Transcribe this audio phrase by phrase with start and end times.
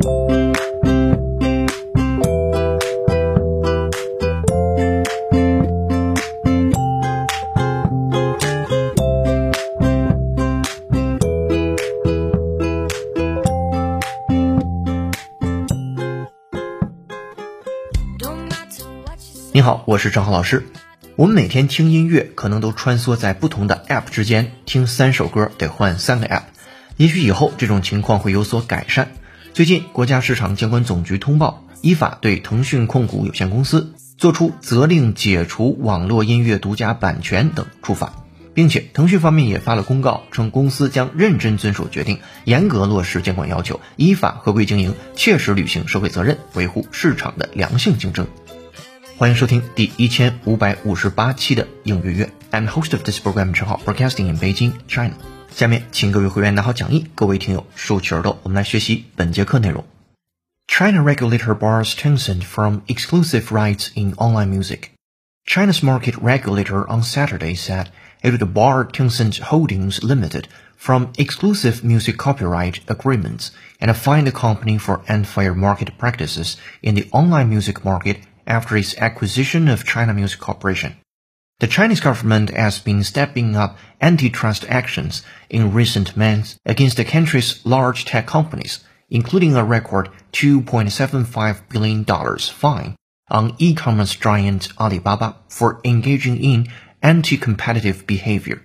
[0.00, 0.06] 你
[19.62, 20.64] 好，我是张浩老师。
[21.16, 26.44] 我们每天听音乐，可能都穿梭在不同的 App 之间，听三首歌得换三个 App。
[26.96, 29.12] 也许以后这种情况会有所改善。
[29.52, 38.12] 最近，国家市场监管总局通报，依法对腾讯控股有限公司作出责令解除网络音乐独家版权等处罚，
[38.54, 48.26] 并且腾讯方面也发了公告，称公司将认真遵守决定，严格落实监管要求，依法合规经营，切实履行社会责任，维护市场的良性竞争。
[49.18, 52.30] 欢迎收听第一千五百五十八期的应月月。
[52.52, 55.12] I'm host of this program 陈浩，broadcasting in Beijing, China。
[55.49, 59.85] 下面请各位会员拿好讲义，各位听友竖起耳朵，我们来学习本节课内容。
[60.67, 64.89] China regulator bars Tencent from exclusive rights in online music.
[65.45, 67.85] China's market regulator on Saturday said
[68.21, 74.77] it would bar Tencent Holdings Limited from exclusive music copyright agreements and fine the company
[74.77, 80.39] for unfair market practices in the online music market after its acquisition of China Music
[80.39, 80.97] Corporation.
[81.60, 87.60] The Chinese government has been stepping up antitrust actions in recent months against the country's
[87.66, 92.06] large tech companies, including a record $2.75 billion
[92.38, 92.96] fine
[93.28, 96.66] on e-commerce giant Alibaba for engaging in
[97.02, 98.62] anti-competitive behavior.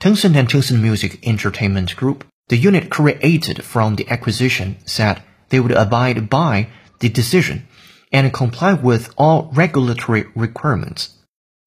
[0.00, 5.72] Tencent and Tencent Music Entertainment Group, the unit created from the acquisition, said they would
[5.72, 6.68] abide by
[7.00, 7.66] the decision
[8.12, 11.18] and comply with all regulatory requirements.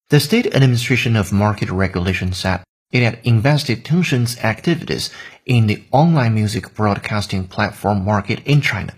[0.09, 5.09] The State Administration of Market Regulation said it had invested Tencent's activities
[5.45, 8.93] in the online music broadcasting platform market in China,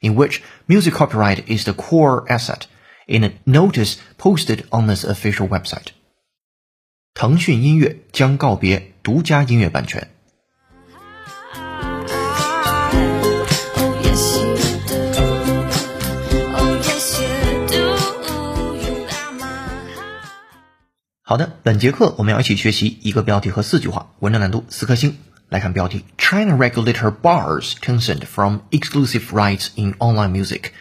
[0.00, 2.66] in which music copyright is the core asset,
[3.06, 5.92] in a notice posted on its official website.
[7.14, 10.08] 腾讯音乐将告别独家音乐版权。
[21.29, 25.15] 好的，本节课我们要一起学习一个标题和四句话，文章难度四颗星。
[25.47, 30.71] 来看标题：China regulator bars Tencent from exclusive rights in online music。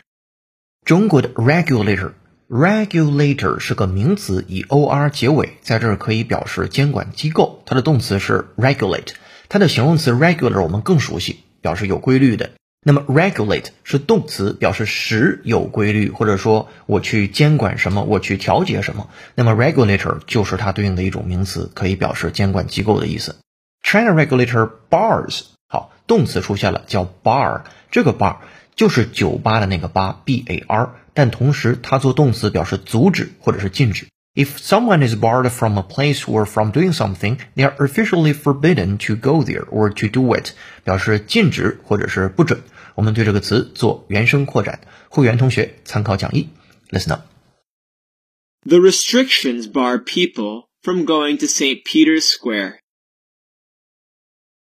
[0.86, 7.62] 中国的 regulator，regulator 是个名词，以 or 结尾，在这儿可以表示监管机构。
[7.66, 9.08] 它的动词是 regulate，
[9.50, 12.52] 它的形容词 regular 我们更熟悉，表示有规律的。
[12.80, 19.10] 那么 regulate 是动词，表示使有规律，或者说我去监管什么，我去调节什么。
[19.34, 23.36] 那么 regulator 就是它对应的一种名词，可以表示监管机构的意思。
[23.82, 28.36] China regulator bars，好，动词出现了，叫 bar，这个 bar
[28.74, 34.06] 就是酒吧的那个 bar，b a r，但同时它做动词表示阻止或者是禁止。
[34.37, 39.15] If someone is barred from a place or from doing something, they are officially forbidden to
[39.15, 40.53] go there or to do it，
[40.83, 42.63] 表示禁止或者是不准。
[42.95, 44.79] 我们对这个词做原声扩展。
[45.09, 46.49] 会员同学参考讲义，
[46.89, 51.83] listen up。The restrictions bar people from going to St.
[51.85, 52.79] Peter's Square.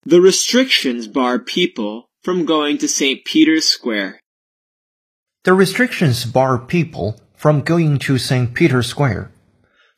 [0.05, 3.25] The restrictions bar people from going to St.
[3.25, 4.21] Peter's Square.
[5.45, 8.53] The restrictions bar people from going to St.
[8.53, 9.31] Peter's Square.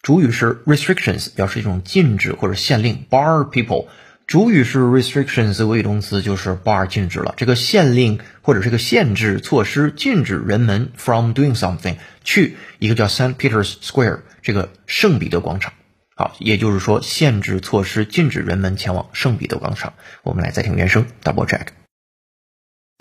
[0.01, 3.05] 主语是 restrictions，表示一种禁止或者限令。
[3.09, 3.87] bar people，
[4.25, 7.35] 主语是 restrictions，谓语动词就是 bar 禁止了。
[7.37, 15.73] 这个限令或者是个限制措施，禁止人们 from doing something 去一个叫 Saint Peter's Square 这个圣彼得广场。
[16.15, 19.93] 好，也就是说，限制措施禁止人们前往圣彼得广场。
[20.23, 21.67] 我们来再听原声，double check。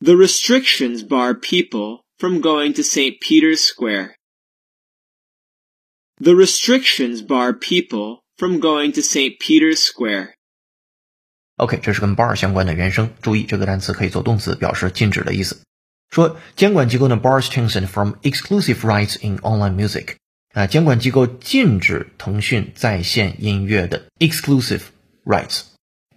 [0.02, 3.18] The restrictions bar people from going to St.
[3.20, 4.14] Peter's Square.
[6.22, 9.38] The restrictions bar people from going to St.
[9.41, 10.34] Peter's Square.
[11.56, 13.08] OK，这是跟 bar 相关的原声。
[13.22, 15.62] 注意，这个单词可以做动词，表示禁止的意思。
[16.10, 20.16] 说监管机构呢 bars Tencent from exclusive rights in online music。
[20.53, 24.83] 啊，监管机构禁止腾讯在线音乐的 exclusive
[25.24, 25.62] rights，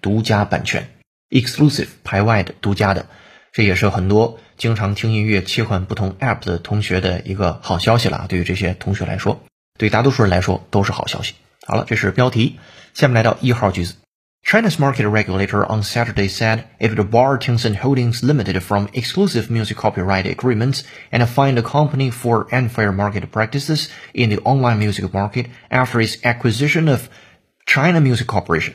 [0.01, 0.89] 独家版权。
[1.29, 3.07] exclusive 排外的、独家的，
[3.53, 8.25] 这也是很多经常听音乐切换不同 app 的同学的一个好消息了。
[8.27, 9.41] 对于这些同学来说。
[9.78, 11.34] 对大多数人来说都是好消息。
[11.66, 12.58] 好了，这是标题。
[12.94, 13.94] 下面来到一号句子。
[14.44, 20.24] China's market regulator on Saturday said it would bar Tencent Holdings Limited from exclusive music copyright
[20.24, 26.00] agreements and fine the company for unfair market practices in the online music market after
[26.00, 27.08] its acquisition of
[27.66, 28.72] China Music Corporation.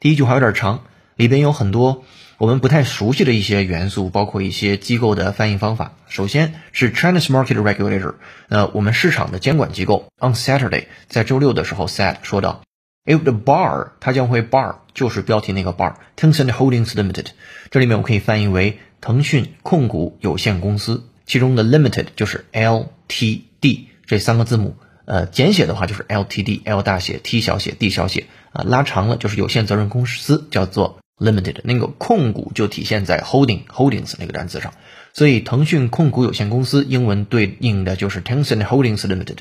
[0.00, 0.84] 第一句话有点长，
[1.15, 2.03] 里边有很多
[2.37, 5.93] 我们不太熟悉的一些元素，包括一些机构的翻译方法。
[6.07, 8.15] 首先是 China's Market Regulator，
[8.49, 12.61] 呃我们市场的监管机构 on Saturday 在周六的时候 said 说道
[13.05, 17.27] ，if the bar 它将会 bar 就是标题那个 bar，Tencent Holdings Limited，
[17.69, 24.75] 这里面我可以翻译为腾讯控股有限公司，其中的 Limited 就是 L T D 这三个字母，
[25.05, 28.25] 呃，简写的话就是 L T D，L 大写，T 小写，D 小写。
[28.53, 34.73] 啊，拉长了就是有限责任公司，叫做 limited，那个控股就体现在 holding holdings 那个单词上，
[35.13, 39.37] 所以腾讯控股有限公司英文对应的就是 Tencent Holdings Limited。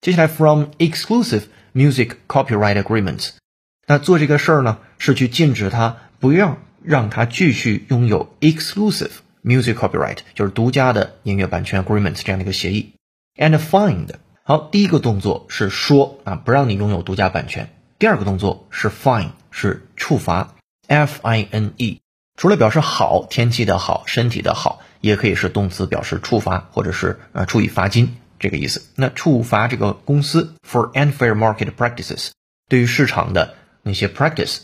[0.00, 3.30] 接下来 from exclusive music copyright agreements，
[3.86, 9.10] 那做这个事儿呢，是去禁止他不要让他继续拥有 exclusive
[9.42, 12.92] music copyright，就是独家的音乐版权 agreements 这样的一个协议。
[13.36, 14.08] And find，
[14.44, 17.70] 好，第一个动作是说啊，不让你拥有独家版权。
[17.98, 20.54] 第二个动作是 fine，是处罚
[20.86, 22.00] ，f i n e，
[22.36, 28.82] 除了表示好天气的好，身体的好，也可以是动词表示处罚，或者是呃处以罚金这个意思。
[28.94, 32.30] 那处罚这个公司 for unfair market practices，
[32.68, 34.58] 对于市场的那些 practice，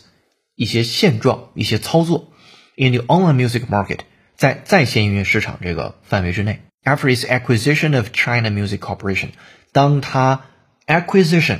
[0.55, 2.31] 一些现状，一些操作
[2.75, 3.99] ，in the online music market，
[4.35, 9.29] 在在线音乐市场这个范围之内，after its acquisition of China Music Corporation，
[9.71, 10.41] 当它
[10.87, 11.59] acquisition。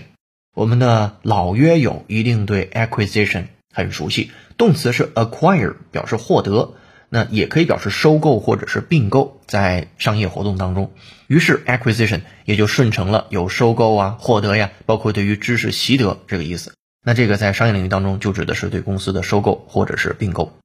[0.56, 6.74] 我们的老约友一定对 acquisition 很熟悉，动词是 acquire，表示获得，
[7.10, 10.92] 那也可以表示收购或者是并购，在商业活动当中，
[11.28, 16.74] 于是 acquisition 也就顺成了有收购啊、获得呀，包括对于知识习得这个意思。
[17.06, 20.58] 那这个在商业领域当中就指的是对公司的收购或者是并购。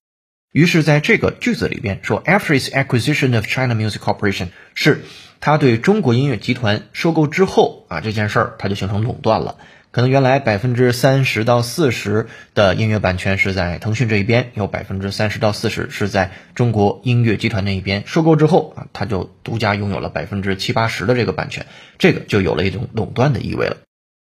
[0.51, 5.03] 于是，在这个句子里边说，after its acquisition of China Music Corporation，是
[5.41, 9.59] 他对中国音乐集团收购之后啊，这件事儿它就形成垄断了。
[9.91, 18.03] 可能原来百分之三十到四十的音乐版权是在腾讯这一边，有百分之三十到四十是在中国音乐集团那一边。
[18.07, 21.67] 收购之后啊，他就独家拥有了百分之七八十的这个版权，
[21.99, 23.79] 这个就有了一种垄断的意味了。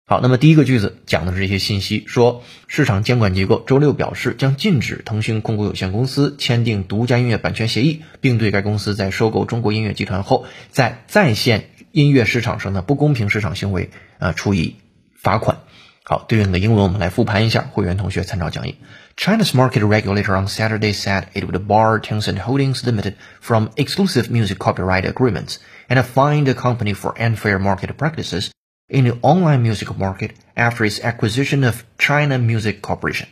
[0.08, 14.76] 好，那么第一个句子讲的是这些信息，说市场监管机构周六表示将禁止腾讯控股有限公司签订独家音乐版权协议，并对该公司在收购中国音乐集团后在在线音乐市场上的不公平市场行为啊处以。
[15.25, 15.59] 罚款。
[16.03, 18.75] 好，对应的英文我们来复盘一下，会员同学参照讲义。
[19.15, 25.05] China's market regulator on Saturday said it would bar Tencent Holdings Limited from exclusive music copyright
[25.05, 25.57] agreements
[25.87, 28.49] and fine the company for unfair market practices
[28.87, 33.27] in the online music market after its acquisition of China Music Corporation。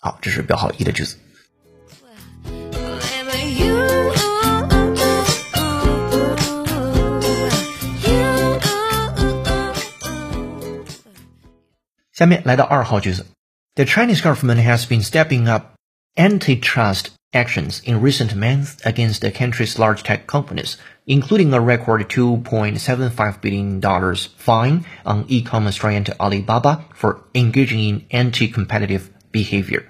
[0.00, 1.16] 好，这是标号一的句子。
[12.14, 13.26] 下面来到二号句子，
[13.74, 15.74] The Chinese government has been stepping up
[16.16, 20.74] antitrust actions in recent months against the country's large tech companies,
[21.06, 23.80] including a record $2.75 billion
[24.36, 29.84] fine on e-commerce giant Alibaba for engaging in anti-competitive behavior.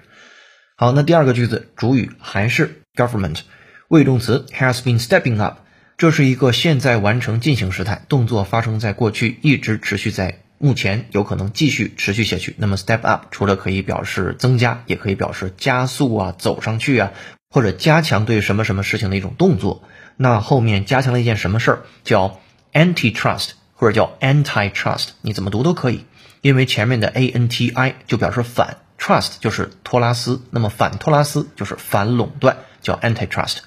[0.77, 3.39] 好，那第二个句子主语还是 government，
[3.87, 5.57] 谓语动词 has been stepping up，
[5.97, 12.54] 这是一个现在完成进行时态，动作发生在过去，一直持续在 目前有可能继续持续下去。
[12.58, 17.12] 那么 step up 除了可以表示增加，也可以表示加速啊，走上去啊，
[17.50, 19.82] 或者加强对什么什么事情的一种动作。
[20.16, 22.40] 那后面加强了一件什么事儿，叫
[22.72, 26.04] antitrust 或者叫 antitrust，你怎么读都可以，
[26.40, 33.58] 因为前面的 a n t i 就表示反，trust 就是托拉斯，那么反托拉斯就是反垄断，叫 antitrust。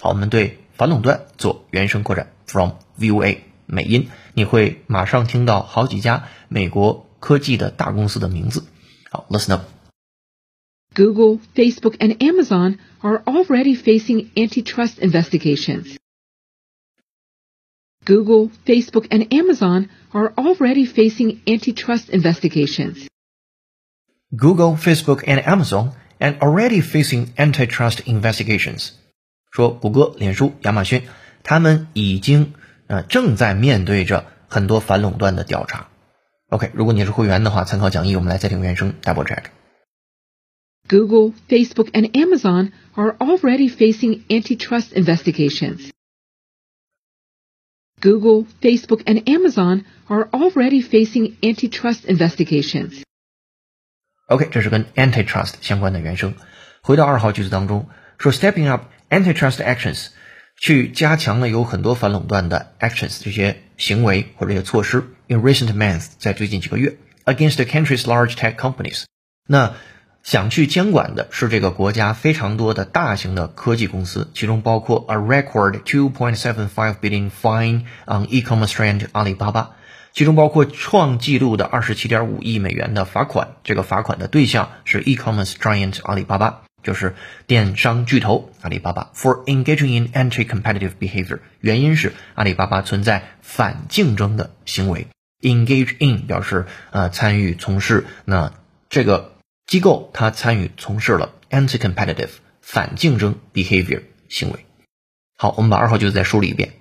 [0.00, 3.38] 好，我们对反垄断做原声扩展，from VOA。
[3.70, 8.65] 美音，你会马上听到好几家美国科技的大公司的名字。
[9.09, 15.97] 好，listen up。Google, Facebook, and Amazon are already facing antitrust investigations.
[18.05, 23.07] Google, Facebook, and Amazon are already facing antitrust investigations.
[24.35, 28.91] Google, Facebook, and Amazon are already facing antitrust investigations.
[29.51, 31.03] 说谷歌、脸书、亚马逊，
[31.43, 32.53] 他们已经
[32.87, 35.89] 呃，正在面对着很多反垄断的调查。
[36.49, 45.89] OK，如果你是会员的话，参考讲义，我们来再听原声 double check。Google, Facebook, and Amazon are already facing antitrust investigations.
[48.01, 53.01] Google, Facebook, and Amazon are already facing antitrust investigations.
[54.27, 56.35] OK，这是跟 antitrust 相关的原声。
[56.81, 57.87] 回到二号句子当中，
[58.17, 60.09] 说 stepping up antitrust actions
[60.58, 65.04] 去加强了有很多反垄断的 actions 这些行为或者一些措施。
[65.28, 69.04] In recent months，在最近几个月，against the country's large tech companies，
[69.46, 69.74] 那
[70.22, 79.76] 想去监管的是这个国家非常多的大型的科技公司，其中包括 a record two point seven five billion fine on e-commerce giant 阿里巴巴，
[80.12, 86.62] 其中包括创纪录的二十七点五亿美元的罚款，这个罚款的对象是 e-commerce giant 阿里巴巴。
[86.82, 87.14] 就是
[87.46, 95.06] 电商巨头阿里巴巴，for engaging in anti-competitive behavior，原因是阿里巴巴存在反竞争的行为。
[95.40, 98.52] engage in 表示呃参与从事，那
[98.88, 102.30] 这个机构它参与从事了 anti-competitive
[102.60, 104.66] 反竞争 behavior 行为。
[105.36, 106.72] 好，我们把二号句子再梳理一遍。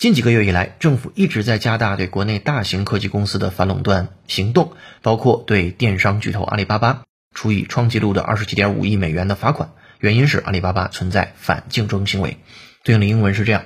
[0.00, 4.72] 近几个月以来，政府一直在加大对国内大型科技公司的反垄断行动，
[5.02, 7.02] 包括对电商巨头阿里巴巴。
[7.33, 12.37] 处以创纪录的二十七点五亿美元的罚款，原因是阿里巴巴存在反竞争行为。
[12.83, 13.65] 对应的英文是这样：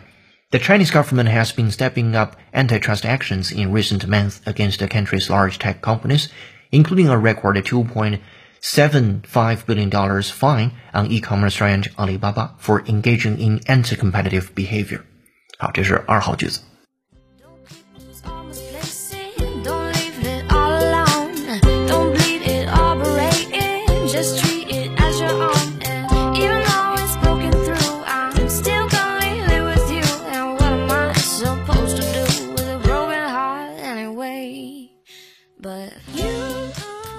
[0.49, 5.29] The Chinese government has been stepping up antitrust actions in recent months against the country's
[5.29, 6.27] large tech companies,
[6.71, 8.19] including a record two point
[8.61, 15.01] seven five billion dollars fine on e-commerce giant Alibaba for engaging in anti-competitive behavior。
[15.57, 16.61] 好，这是二号句子。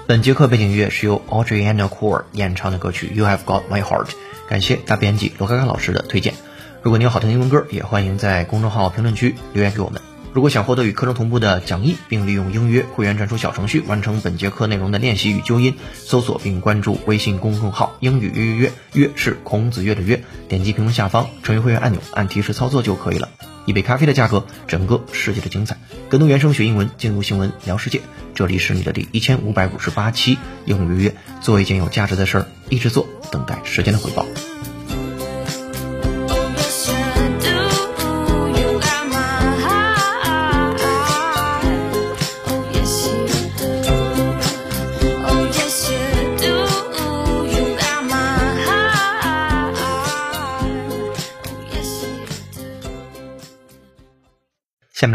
[0.06, 4.08] 本节课背景音乐是由 Audriana Core 演唱的歌曲 You Have Got My Heart，
[4.48, 6.34] 感谢大编辑罗嘎嘎老师的推荐。
[6.82, 10.00] 如果你有好听的英文歌，也欢迎在公众号评论区留言给我们。
[10.32, 23.28] 如果想获得与课程同步的讲义，并利用英约会员专属小程序完成本节课内容的练习与纠音，搜索并关注微信公众号“英语约约约”，约是孔子约的约，点击屏幕下方成为会员按钮，按提示操作就可以了。
[23.68, 25.76] 一杯咖啡的价格，整个世界的精彩。
[26.08, 28.00] 更多原声学英文，进入新闻聊世界。
[28.34, 34.24] 这里是你的第一千五百五十八期英语约约，做一件有价值的事儿，一直做，等待时间的回报。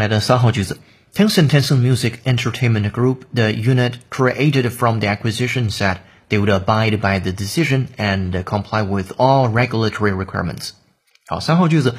[0.03, 0.77] 来的三号句子，
[1.15, 7.19] Tencent Tencent Music Entertainment Group, the unit created from the acquisition, said they would abide by
[7.19, 10.71] the decision and comply with all regulatory requirements。
[11.27, 11.95] 好，三号句子，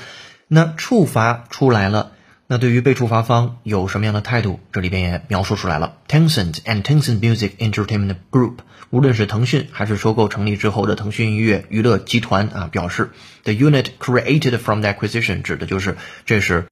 [0.47, 2.13] 那处罚出来了，
[2.47, 4.61] 那对于被处罚方有什么样的态度？
[4.73, 5.97] 这里边也描述出来了。
[6.07, 8.59] Tencent and Tencent Music Entertainment Group，
[8.91, 13.11] 无论是腾讯还是收购成立之后的腾讯音乐娱乐集团啊，表示
[13.45, 16.67] the unit created from the acquisition 指的就是这是。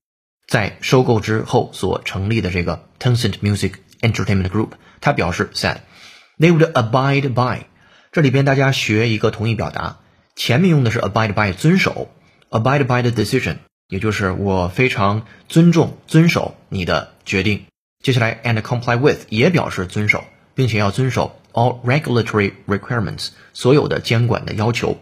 [0.47, 4.71] 在收购之后所成立的这个 Tencent Music Entertainment Group，
[5.01, 5.77] 他表示 said
[6.37, 7.65] they would abide by。
[8.11, 9.97] 这里边大家学一个同义表达，
[10.35, 12.11] 前面用的是 abide by 遵守
[12.49, 13.57] ，abide by the decision，
[13.87, 17.65] 也就是我非常尊重遵守你的决定。
[18.03, 24.99] 接下来 and comply with 也表示遵守，并且要遵守 all regulatory requirements 所有的监管的要求。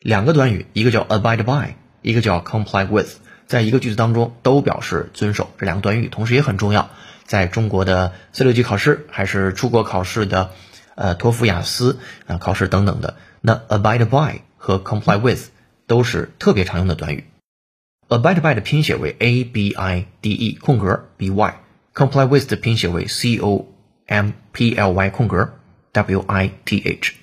[0.00, 3.21] 两个短语，一个叫 abide by，一个叫 comply with。
[3.46, 6.90] 在一个句子当中都表示遵守这两个短语，同时也很重要。
[7.24, 10.50] 在中国的四六级考试，还是出国考试的，
[10.94, 15.48] 呃，托福、雅思啊考试等等的，那 abide by 和 comply with
[15.86, 17.24] 都是特别常用的短语。
[18.08, 23.68] abide by 的拼写为 a b i d e 空格 b y，comply with 的拼写为 c o
[24.06, 25.54] m p l y 空格
[25.92, 27.14] w i t h。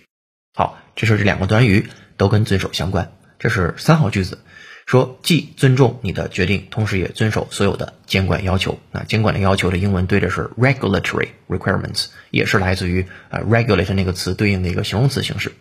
[0.56, 3.12] 好，这是这两个短语都跟遵守相关。
[3.38, 4.40] 这是三号句子。
[4.89, 8.79] 说既尊重你的决定，同时也遵守所有的监管要求。
[8.91, 15.53] 那监管的要求的英文对的是 regulatory requirements，也是来自于呃 regulate 那个词对应的一个形容词形式。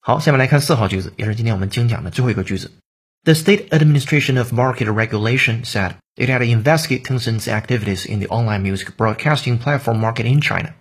[0.00, 2.70] 好，下面来看四号句子，也是今天我们精讲的最后一个句子。
[3.22, 8.96] The State Administration of Market Regulation said it had investigated Tencent's activities in the online music
[8.96, 10.72] broadcasting platform market in China。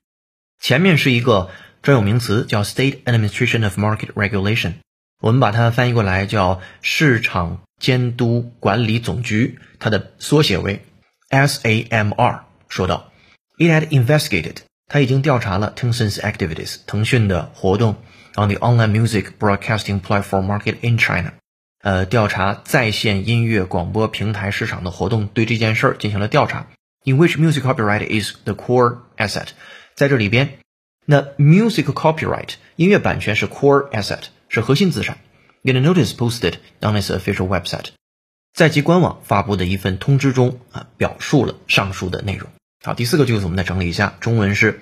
[0.61, 1.49] 前面是一个
[1.81, 4.75] 专有名词，叫 State Administration of Market Regulation，
[5.20, 7.60] 我们把它翻译过来叫市场。
[7.80, 10.80] 监督管理总局，它的缩写为
[11.28, 13.12] SAMR，说道
[13.58, 17.96] ，It had investigated，它已经调查了 Tencent's activities，腾讯的活动
[18.36, 21.32] on the online music broadcasting platform market in China，
[21.82, 26.68] 呃，调查在线音乐广播平台市场的活动，对这件事儿进行了调查。
[27.04, 29.48] In which music copyright is the core asset，
[29.94, 30.58] 在这里边，
[31.04, 34.22] 那 music copyright 音乐版权是 core asset，
[34.54, 35.18] 是核心资产。
[35.62, 37.86] In a notice posted on its official website，
[38.52, 42.48] 在其官网发布的一份通知中啊，表述了上述的内容。
[42.84, 44.80] 好，第四个句子我们再整理一下，中文是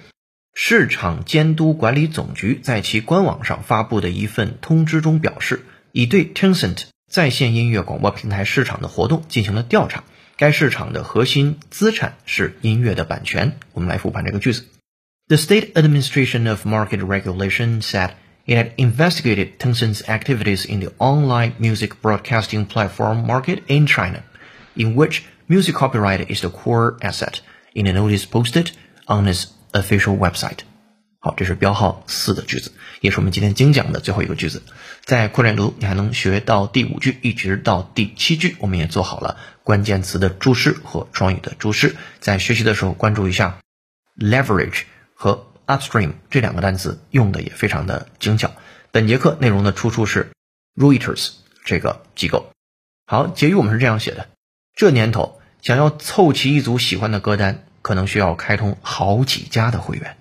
[0.52, 10.04] 市场监督管理总局在其官网上发布的一份通知中表示，已对 Tencent 在线音乐广播平台市场的活动进行了调查。
[10.36, 13.58] 该市场的核心资产是音乐的版权。
[13.72, 14.66] 我们来复盘这个句子
[15.28, 18.10] ：The State Administration of Market Regulation said
[18.45, 24.23] it had investigated Tencent's activities in the online music broadcasting platform market in China,
[24.75, 27.41] in which music copyright is the core asset.
[27.73, 28.71] In a notice posted
[29.07, 30.59] on its official website.
[31.19, 34.63] 好，这是标号四的句子，也是我们今天精讲的最后一个句子。
[35.03, 41.95] 在扩展读，你还能学到第五句一直到第七句，我们也做好了关键词的注释和双语的注释。
[42.19, 43.59] 在学习的时候关注一下
[44.17, 45.47] leverage 和
[45.78, 48.50] upstream 这两个单词，用的也非常的精巧。
[48.90, 50.30] 本节课内容的出处是
[50.76, 51.30] Reuters
[51.64, 52.50] 这个机构。
[53.06, 54.28] 好，结语我们是这样写的：
[54.74, 60.16] 这年头想要凑齐一组喜欢的歌单，可能需要开通好几家的会员。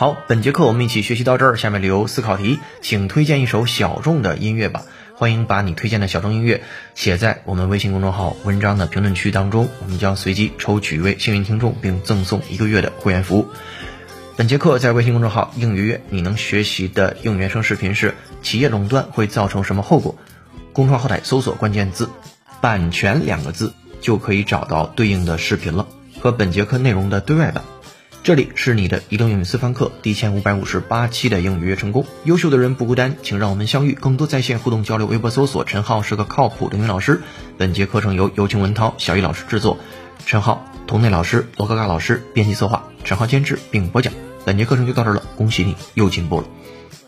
[0.00, 4.84] 好，本节课我们一起学习到这儿，下面留思考题，请推荐一首小众的音乐吧。
[5.16, 6.62] 欢迎把你推荐的小众音乐
[6.94, 13.48] 写在我们微信公众号文章的评论区当中，我们将随机抽取一位幸运听众，并赠送一个月的会员服务。
[14.36, 20.16] 本节课在微信公众号英语月，你能学习的应原声视频是企业垄断会造成什么后果？
[20.72, 22.08] 公众号后台搜索关键字
[22.62, 25.88] “版权”两个字，就可以找到对应的视频了，
[26.20, 27.64] 和本节课内容的对外版。
[28.28, 32.04] 这里是你的移动英语私房课第一千五百五十八期的英语约成功。
[32.24, 35.06] 优秀的人不孤单，请让我们相遇，更多在线互动交流。
[35.06, 37.22] 微博搜索陈浩是个靠谱的英语老师。
[37.56, 39.78] 本节课程由有请文涛、小易老师制作，
[40.26, 44.12] 陈浩、童内老师、罗嘎嘎老师编辑策划，陈浩监制并播讲。
[44.44, 46.48] 本节课程就到这了，恭喜你又进步了。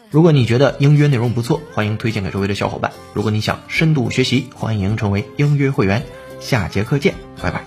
[0.08, 2.92] 如果你觉得英约内容不错，欢迎推荐给周围的小伙伴。
[3.12, 6.02] 如果你想深度学习，欢迎成为英约会员。
[6.40, 7.66] 下节课见，拜拜。